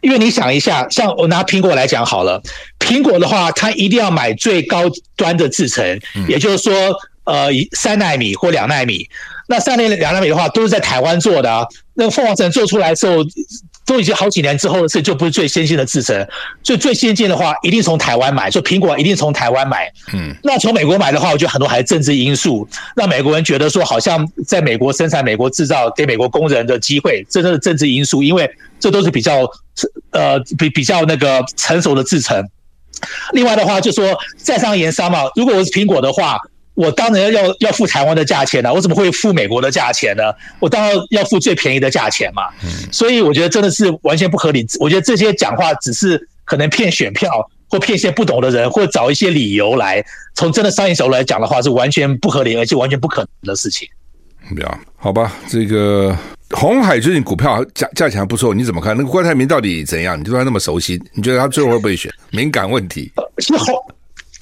[0.00, 2.42] 因为你想一下，像我拿苹果来讲好了，
[2.78, 4.84] 苹果的话，它一定要买最高
[5.16, 6.72] 端的制程，也就是说，
[7.24, 9.08] 呃，三纳米或两纳米。
[9.48, 11.66] 那三奈米、两纳米的话，都是在台湾做的啊。
[11.94, 13.16] 那个凤凰城做出来的时候。
[13.84, 16.14] 都已经好几年之后的事，就不是最先进的制程。
[16.62, 18.48] 所以最先进的话，一定从台湾买。
[18.48, 19.92] 就苹果一定从台湾买。
[20.12, 28.22] 嗯，那从美国买的话，我觉得很多还是政治因素，让美国人觉得说，好像在美国生产、美国制造，给美国工人的机会，这都是政治因素。
[28.22, 29.48] 因为这都是比较
[30.10, 32.48] 呃比比较那个成熟的制程。
[33.32, 36.38] 另外的话，就说在商言商嘛，如果我是苹果的话。
[36.74, 40.24] 我当然要要付台湾的价钱了，我怎么会付美国的价钱呢？
[40.58, 42.44] 我当然要付最便宜的价钱嘛。
[42.90, 44.66] 所以我觉得真的是完全不合理。
[44.80, 47.30] 我觉得这些讲话只是可能骗选票，
[47.68, 50.02] 或骗一些不懂的人，或找一些理由来。
[50.34, 53.86] 从真的商业角度来讲的话，是完全不合理，而且完全不可能的事情。
[54.56, 56.16] 对啊，好吧，这个
[56.50, 58.96] 红海最近股票价价钱还不错，你怎么看？
[58.96, 60.18] 那个郭台铭到底怎样？
[60.18, 62.10] 你对他那么熟悉，你觉得他最后会不会选？
[62.30, 63.12] 敏感问题。
[63.38, 63.74] 是鸿。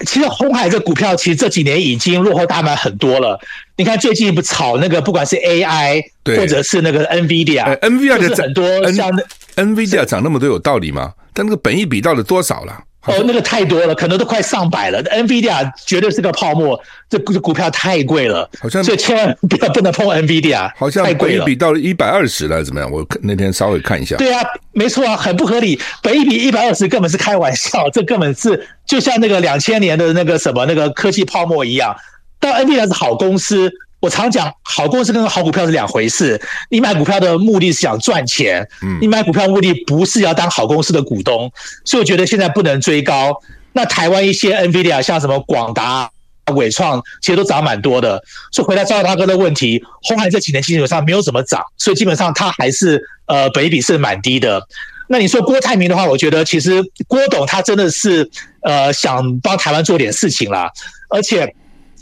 [0.05, 3.39] 其实红海这股票，其实这几年已经落后大盘很多了。
[3.77, 6.01] 你看最近不炒那个，不管是 AI
[6.37, 9.11] 或者是那个 NVIDIA，NVIDIA 的很多像
[9.55, 11.13] NVIDIA 涨那么多有道理吗？
[11.33, 12.83] 但那个本益比到底多少了？
[13.05, 15.03] 哦，那个太多了，可能都快上百了。
[15.05, 22.91] NVIDIA 绝对是个泡沫，这这股票太贵了，好像所以千万不要不能碰 NVIDIA，好像太贵了，比到了一百二十了，怎么样？
[22.91, 24.15] 我那天稍微看一下。
[24.17, 24.41] 对啊，
[24.73, 31.95] 没错啊，很不合理，本一比一百二十根本是开玩笑，这根本是就像那个两千年的那个什么那个科技泡沫一样。
[32.39, 33.71] 但 NVIDIA 是好公司。
[34.01, 36.41] 我常讲，好公司跟好股票是两回事。
[36.69, 38.67] 你买股票的目的是想赚钱，
[38.99, 41.51] 你买股票目的不是要当好公司的股东，
[41.85, 43.39] 所以我觉得现在不能追高。
[43.73, 46.09] 那台湾一些 NVIDIA 像什么广达、
[46.55, 48.21] 伟创，其实都涨蛮多的。
[48.51, 54.61] 所以回答赵大哥的问题，鸿海这几年基本上没有怎么涨，所以基本上它还是呃本益比是蛮低的。
[55.09, 58.27] 那你说郭台铭的话，我觉得其实郭董他真的是
[58.63, 60.71] 呃想帮台湾做点事情啦，
[61.07, 61.53] 而且。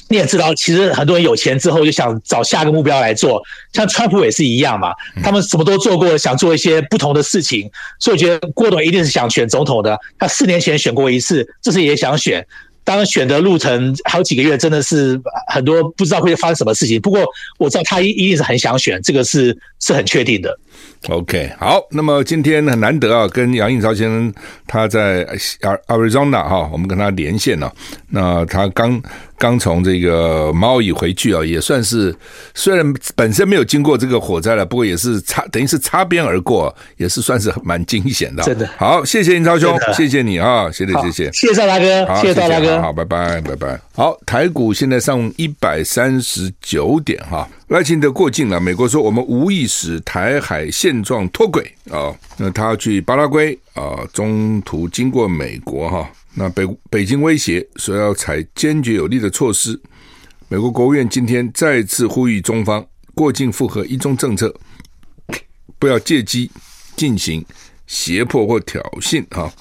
[0.10, 3.42] 你也知道，其实很多人有钱之后就想找下个目标来做，
[3.72, 4.92] 像川普也是一样嘛，
[5.24, 7.70] 他们什么都做过，想做一些不同的事情，
[8.00, 9.98] 所以我觉得郭董一定是想选总统的。
[10.18, 12.46] 他四年前选过一次，这次也想选。
[12.86, 15.20] 当然选的路程好几个月，真的是
[15.54, 17.00] 很多不知道会发生什么事情。
[17.00, 17.24] 不过
[17.60, 20.58] 我知道他一一定是很想选，这个是是很确定的。
[21.08, 24.34] OK，好，那么今天很难得啊，跟杨应超先生
[24.66, 25.24] 他在
[25.88, 27.72] Arizona 哈，我们跟他连线了。
[28.08, 29.00] 那他刚
[29.40, 32.14] 刚从这个毛伊回去啊，也算是
[32.54, 38.44] 虽然本身没有经过这个火灾了，不过也是擦等于是擦边而过，也是算是蛮惊险的。
[38.44, 43.80] 真的，好，谢谢英超兄，谢谢你啊，谢谢谢谢，谢谢赵大哥，谢谢赵大哥，好，拜拜拜拜。
[43.96, 47.48] 好，台股现在上一百三十九点哈。
[47.70, 59.78] 赖清德过境了，美国说我们无意使台海现状脱轨啊，那他要去巴拉圭啊，中途经过美国哈，那北北京威胁说要采坚决有力的措施，
[60.48, 64.56] 美国国务院今天再次呼吁中方过境符合一中政策，
[65.78, 66.50] 不要借机
[66.96, 67.46] 进行
[67.88, 69.52] 胁迫或挑衅哈。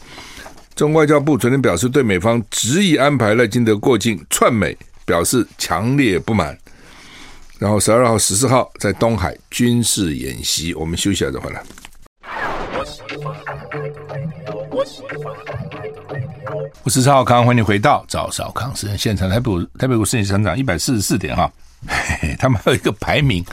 [0.76, 6.56] 中外交部昨天表示，对美方执意安排赖金德过境窜美表示强烈不满。
[7.58, 11.60] 然后十二号、十四号在东海军事演习，我们休息一下再回来。
[16.82, 19.28] 我是赵少康，欢迎回到赵少康时间现场。
[19.28, 21.50] 台北台北股市上涨一百四十四点哈，
[21.86, 23.44] 嘿嘿，他们还有一个排名，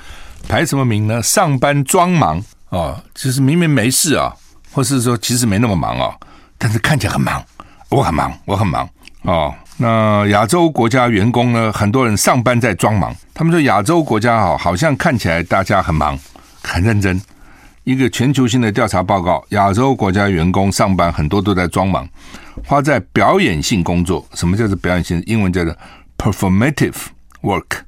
[0.48, 1.22] 排什么名呢？
[1.22, 4.34] 上班装忙哦，就是明明没事啊，
[4.72, 6.16] 或是说其实没那么忙啊，
[6.58, 7.44] 但是看起来很忙。
[7.90, 8.88] 我很忙，我很忙
[9.24, 9.54] 哦。
[9.78, 11.72] 那亚洲国家员工呢？
[11.74, 13.14] 很多人上班在装忙。
[13.34, 16.18] 他们说亚洲国家哈，好像看起来大家很忙，
[16.64, 17.22] 很认真。
[17.86, 22.08] 一个全球性的调查报告，亚洲国家员工上班很多都在装忙，
[22.66, 24.28] 花在表演性工作。
[24.34, 25.22] 什么叫做表演性？
[25.28, 25.76] 英文叫做
[26.18, 26.96] performative
[27.44, 27.84] work。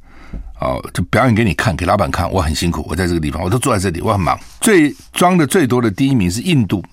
[0.59, 4.39] 哦，就表演给你看，给老板看，我很辛苦，我在这个地方，我都坐在这里，我很忙。
[4.61, 6.83] 最装的最多的第一名是印度，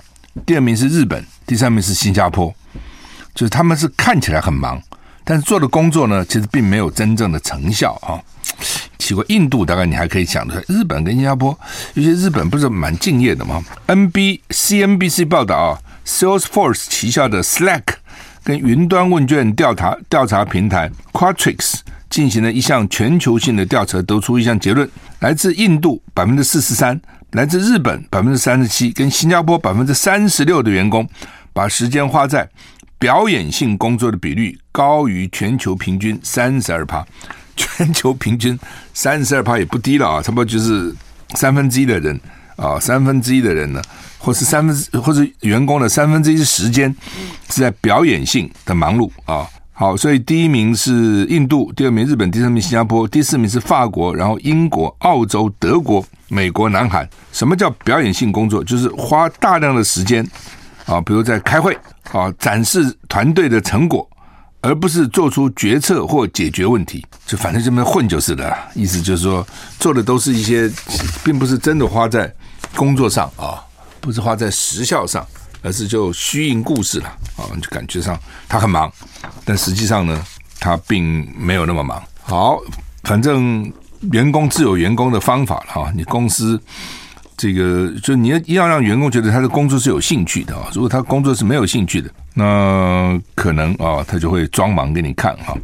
[0.46, 2.54] 第二名是日本，第三名是新加坡。
[3.34, 4.80] 就是他们是看起来很忙，
[5.24, 8.20] 但是做的工作呢，其实并没有真正的成效啊。
[8.98, 11.58] 奇怪，印度大概你还可以想得出来，日本跟新加坡，
[11.94, 17.82] 有些日本不是蛮敬业的吗？NB CNBC 报道啊，Salesforce 旗下的 Slack
[18.42, 24.88] 跟云端问卷调查调查平台 Quatrics 进行了一项全球性的调查，得出一项结论：
[25.20, 26.98] 来自印度百分之四十三，
[27.32, 31.06] 来自日本百分之三十七，跟新加坡百分之三十六的员工，
[31.52, 32.48] 把时间花在
[33.04, 37.06] 表演性工作的比率高于全球平均三十二趴，
[37.54, 38.58] 全球平均
[38.94, 40.90] 三十二趴也不低了啊，差不多就是
[41.34, 42.18] 三分之一的人
[42.56, 43.82] 啊，三分之一的人呢，
[44.16, 46.96] 或是三分之或是员工的三分之一时间
[47.50, 49.46] 是在表演性的忙碌啊。
[49.76, 57.06] 好，所以第一名是印度，第二名日本，第三名新加坡，第四名是法国，然后英国、澳洲、德国、美国、南韩。
[57.32, 58.64] 什么叫表演性工作？
[58.64, 60.26] 就是花大量的时间。
[60.86, 61.76] 啊，比如在开会
[62.12, 64.08] 啊，展示团队的成果，
[64.60, 68.56] 而不是做出决策或解决问题，就反正这么混就是了。
[68.74, 69.46] 意思就是说，
[69.78, 70.70] 做的都是一些，
[71.24, 72.32] 并不是真的花在
[72.76, 73.64] 工作上啊，
[74.00, 75.26] 不是花在时效上，
[75.62, 78.18] 而是就虚应故事了啊，就感觉上
[78.48, 78.92] 他很忙，
[79.44, 80.22] 但实际上呢，
[80.60, 82.02] 他并没有那么忙。
[82.22, 82.58] 好，
[83.04, 83.72] 反正
[84.12, 86.60] 员工自有员工的方法了哈，你公司。
[87.36, 95.56] 这个就你要要让员工觉得他的工作是有兴趣的啊，如果他工作是没有兴趣的，那可能啊他就会装忙给你看哈，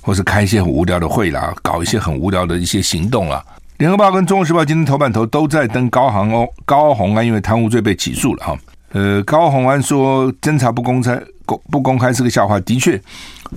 [0.00, 3.44] 或是开一些很无聊的会啦，搞一些很无聊的一些行动啦。
[3.78, 8.58] 联合报跟中国时报今天头版头都在登高虹哦，高虹安因为贪污罪被起诉了哈。
[8.92, 13.00] 呃，高虹安说侦查不公开公不公开是个笑话，的确，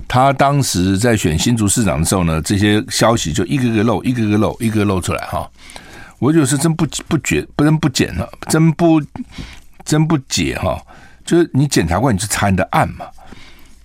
[0.06, 5.48] 他当时在选新竹市长的时候呢，这些消息就一个个漏，一个个漏，一个个漏出来哈。
[6.20, 9.02] 我就是真不不觉不能不解了，真不
[9.84, 10.80] 真不解哈，
[11.24, 13.06] 就是你检察官，你去查你的案嘛，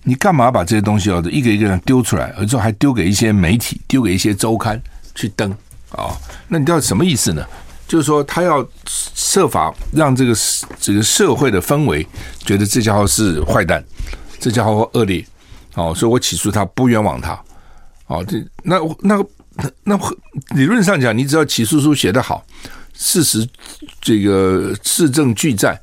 [0.04, 4.80] 你干嘛把这些东西哦一个一个人丢出来，而之后还丢给一些媒体，丢给一些周刊
[5.14, 5.50] 去登？
[5.92, 6.14] 啊、
[6.48, 7.44] 那你知道什么意思呢？
[7.88, 10.34] 就是说他要设法让这个
[10.78, 12.06] 这个社会的氛围
[12.40, 13.82] 觉得这家伙是坏蛋，
[14.38, 15.24] 这家伙恶劣，
[15.74, 17.40] 哦，所以我起诉他，不冤枉他，
[18.08, 19.26] 哦，这那那个
[19.84, 19.98] 那
[20.54, 22.44] 理论上讲，你只要起诉书写得好，
[22.94, 23.46] 事实
[24.00, 25.80] 这个事证俱在，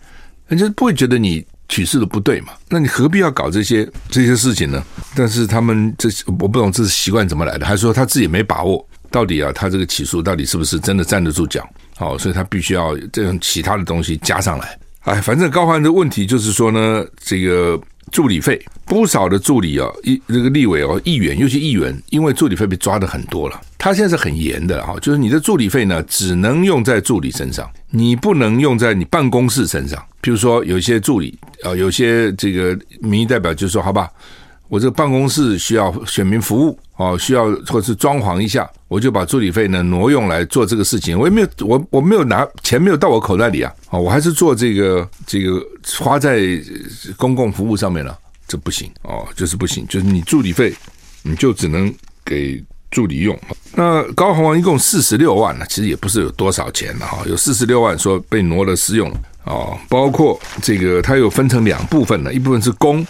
[0.48, 2.54] 人家不会觉得你起诉的不对嘛？
[2.70, 4.84] 那你何必要搞这些这些事情呢？
[5.16, 11.68] 但是他们这我不懂这是习惯怎么来的，还说他自己没把握，到底啊，他这个起诉到底是不是真的站得住脚？
[11.96, 14.78] 好，所以他必须要这种其他的东西加上来。
[15.02, 17.80] 哎，反正高欢的问题就是说呢，这个
[18.12, 30.04] 助理费不少的助理哦，一这个立委哦，议员尤其议员，因为助理费被抓的很多了，他现在是很严的哈，就是你的助理费呢，只能用在助理身上，你不能用在你办公室身上。
[30.22, 34.10] 比如说，有些助理啊，有些这个民意代表就说，好吧。
[34.74, 41.16] 我这个办公室需要选民服务哦，需要或是装潢一下，我就把助理费呢挪用来做这个事情。
[41.16, 45.64] 我也没有，我我没有拿钱，没有到我口袋里啊，哦，我还是做这个这个
[46.00, 46.42] 花在
[47.18, 48.18] 公共服务上面了，
[48.48, 50.74] 这不行哦，就是不行，就是你助理费
[51.22, 51.94] 你就只能
[52.26, 52.60] 给
[52.90, 53.40] 助理用。
[53.76, 63.06] 那高虹安一共四十六万呢，其实也不是有多少钱了哈，有四十六万说被挪了私用了哦，包括这个它又分成两部分了，一部分是公。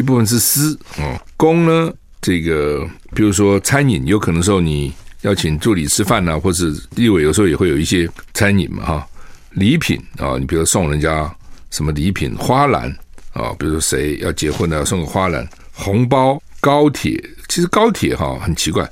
[0.00, 1.92] 一部分是私哦，公呢，
[2.22, 4.90] 这个比如说餐饮，有可能时候你
[5.20, 9.06] 要请助理吃饭呐、或是立委有时候也会有一些餐饮嘛哈。
[9.50, 11.30] 礼品啊，你比如送人家
[11.70, 12.90] 什么礼品，花篮
[13.34, 18.90] 啊，比如说谁要结婚的要送个花篮，红包，高铁，其实高铁哈很奇怪，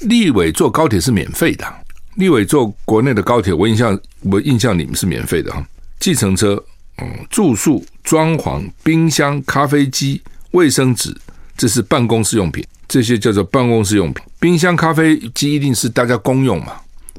[0.00, 1.70] 立委坐高铁是免费的，
[2.14, 5.62] 立委坐国内的高铁，我印象我印象里面是免费的哈。
[6.00, 6.64] 计程车，
[7.02, 10.22] 嗯，住宿、装潢、冰箱、咖啡机。
[10.56, 11.14] 卫生纸，
[11.54, 14.24] 这是办公室用品，这些叫做办公室用品。
[14.40, 16.72] 冰箱、咖啡机一定是大家公用嘛，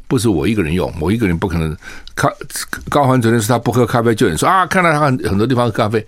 [0.08, 1.78] 不是我一个人用，我一个人不可能。
[2.16, 2.28] 咖
[2.90, 6.04] 高虹安昨天说他不喝咖啡，就有人说啊，看到他很多地方喝咖啡，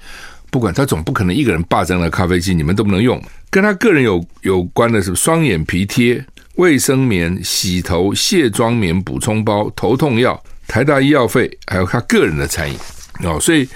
[0.49, 3.21] 不管他总不可能一个人霸占了咖啡机，你们都不能用。
[3.51, 6.25] 跟他个人有有关的是双眼皮贴、
[6.55, 12.75] 卫生棉、洗头、卸妆棉、补充包、头痛药、台大医药费，还有他个人的餐饮
[13.23, 13.39] 哦。
[13.39, 13.69] 所以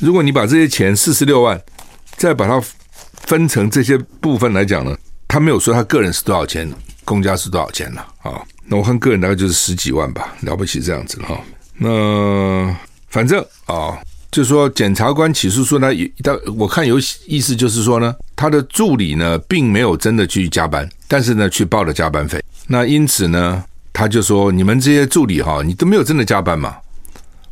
[0.00, 1.60] 如果你把这些钱四十六万，
[2.16, 2.60] 再把它。
[3.26, 4.96] 分成这些部分来讲呢，
[5.28, 6.72] 他没有说他个人是多少钱，
[7.04, 8.40] 公家是多少钱了啊？
[8.64, 11.38] 那我看个人大概就是十几万吧，了不起这样子哈。
[11.76, 12.74] 那
[13.08, 13.98] 反正啊，
[14.30, 15.88] 就说检察官起诉书呢，
[16.22, 22.42] 到我看有意思就是说呢，他的助理呢并没有真的去加班，但是呢去报了加班费。
[22.68, 26.76] 那因此呢，他就说你们这些助理哈，你都没有真的加班嘛，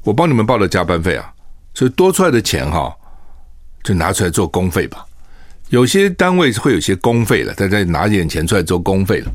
[0.03, 1.33] 我帮你们报了加班费啊，
[1.75, 2.95] 所以多出来的钱哈，
[3.83, 5.05] 就拿出来做公费吧。
[5.71, 9.33] 有些单位是会有些公费了，大家拿一点钱出来做公费了。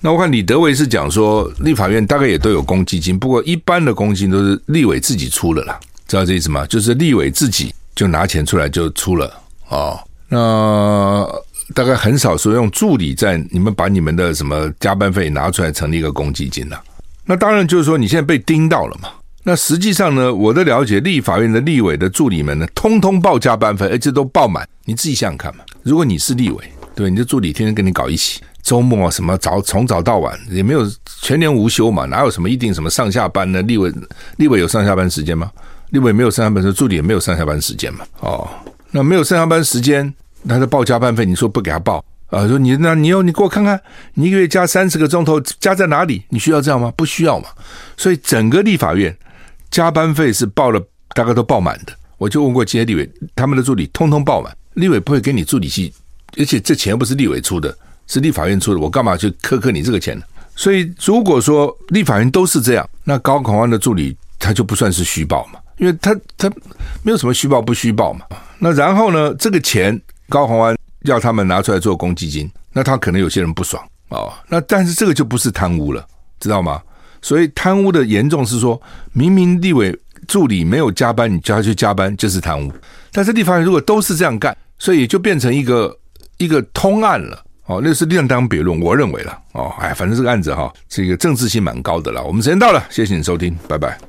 [0.00, 5.78] 那我看李德维是讲说，立法院大概也都有公积金，不过一般的公积金都是立委自己出了啦，
[6.08, 6.64] 知道这意思吗？
[6.66, 9.30] 就是立委自己就拿钱出来就出了
[9.68, 9.98] 哦。
[10.28, 11.26] 那
[11.74, 16.80] 大概很少说用助理在你们把你们的什么加班费拿出来成立一个公积金了。
[17.24, 19.08] 那当然就是说你现在被盯到了嘛。
[19.42, 24.68] 那实际上呢，我的了解，立法院的立委的助理们呢，通通报加班费，而且都报满。
[24.84, 26.64] 你自己想想看嘛，如果你是立委，
[26.94, 30.86] 对，你的助理天天跟你搞一起，周末啊什么早从早到晚，也没有
[31.22, 33.62] 全年无休嘛，哪有什么一定什么上下班呢？
[33.62, 33.90] 立委
[34.36, 35.50] 立委有上下班时间吗？
[35.88, 38.04] 立委没有上下班时间，助理也没有上下班时间嘛。
[38.20, 38.46] 哦，
[38.90, 40.12] 那没有上下班时间，
[40.46, 42.46] 他在报加班费，你说不给他报啊？
[42.46, 43.80] 说你那你要你给我看看，
[44.14, 46.22] 你一个月加三十个钟头，加在哪里？
[46.28, 46.92] 你需要这样吗？
[46.94, 47.48] 不需要嘛。
[47.96, 49.16] 所以整个立法院。
[49.70, 50.80] 加班费是报了，
[51.14, 51.92] 大概都报满的。
[52.18, 54.54] 我就问过这些立委，他们的助理通通报满。
[54.74, 55.92] 立委不会给你助理去，
[56.38, 58.78] 而且这钱又不是立委出的，是立法院出的。
[58.80, 60.24] 我干嘛去苛刻你这个钱呢？
[60.54, 66.50] 所以如果说立法院都是这样，那高虹安的助理他就不算是虚报嘛，因为他他
[67.02, 68.26] 没有什么虚报不虚报嘛。
[68.58, 74.32] 那然后呢，这个钱高虹安要他们拿出来做公积金，那他可能有些人不爽哦。
[74.48, 76.06] 那但是这个就不是贪污了，
[76.38, 76.80] 知道吗？
[77.22, 78.80] 所以贪污的严重是说，
[79.12, 79.96] 明明立委
[80.26, 82.72] 助理没有加班，你叫他去加班就是贪污。
[83.12, 85.96] 但这地方如果都是这样干，所以就变成一个
[86.38, 87.44] 一个通案了。
[87.66, 88.80] 哦，那是另当别论。
[88.80, 89.38] 我认为了。
[89.52, 92.24] 哦，哎，反正这个案子哈，这个政治性蛮高的了。
[92.24, 94.00] 我们时间到了，谢谢你收听，拜拜。